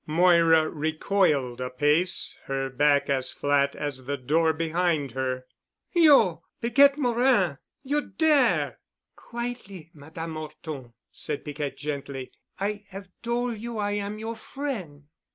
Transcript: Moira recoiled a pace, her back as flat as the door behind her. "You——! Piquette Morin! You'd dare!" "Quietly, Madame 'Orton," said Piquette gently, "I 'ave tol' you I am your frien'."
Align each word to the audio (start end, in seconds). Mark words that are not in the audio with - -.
Moira 0.07 0.67
recoiled 0.67 1.61
a 1.61 1.69
pace, 1.69 2.35
her 2.45 2.71
back 2.71 3.07
as 3.07 3.31
flat 3.31 3.75
as 3.75 4.05
the 4.05 4.17
door 4.17 4.51
behind 4.51 5.11
her. 5.11 5.45
"You——! 5.91 6.41
Piquette 6.59 6.97
Morin! 6.97 7.59
You'd 7.83 8.17
dare!" 8.17 8.79
"Quietly, 9.15 9.91
Madame 9.93 10.37
'Orton," 10.37 10.93
said 11.11 11.45
Piquette 11.45 11.77
gently, 11.77 12.31
"I 12.59 12.83
'ave 12.91 13.09
tol' 13.21 13.53
you 13.53 13.77
I 13.77 13.91
am 13.91 14.17
your 14.17 14.33
frien'." 14.35 15.03